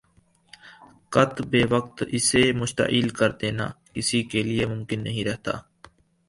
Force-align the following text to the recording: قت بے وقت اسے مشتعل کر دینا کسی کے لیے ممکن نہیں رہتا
قت 1.11 1.35
بے 1.51 1.61
وقت 1.69 1.97
اسے 2.17 2.43
مشتعل 2.61 3.07
کر 3.19 3.31
دینا 3.41 3.67
کسی 3.93 4.19
کے 4.31 4.39
لیے 4.43 4.65
ممکن 4.65 4.99
نہیں 5.03 5.23
رہتا 5.25 5.53